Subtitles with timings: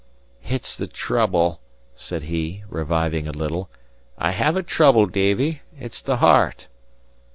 [0.43, 1.61] "It's the trouble,"
[1.93, 3.69] said he, reviving a little;
[4.17, 5.61] "I have a trouble, Davie.
[5.79, 6.65] It's the heart."